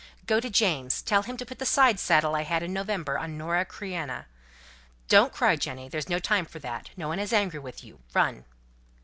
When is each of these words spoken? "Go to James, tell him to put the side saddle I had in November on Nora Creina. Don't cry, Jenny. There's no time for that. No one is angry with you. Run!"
"Go 0.25 0.39
to 0.39 0.49
James, 0.49 1.03
tell 1.03 1.21
him 1.21 1.37
to 1.37 1.45
put 1.45 1.59
the 1.59 1.63
side 1.67 1.99
saddle 1.99 2.35
I 2.35 2.41
had 2.41 2.63
in 2.63 2.73
November 2.73 3.19
on 3.19 3.37
Nora 3.37 3.65
Creina. 3.67 4.25
Don't 5.07 5.31
cry, 5.31 5.55
Jenny. 5.55 5.89
There's 5.89 6.09
no 6.09 6.17
time 6.17 6.47
for 6.47 6.57
that. 6.57 6.89
No 6.97 7.07
one 7.07 7.19
is 7.19 7.31
angry 7.31 7.59
with 7.59 7.83
you. 7.83 7.99
Run!" 8.15 8.43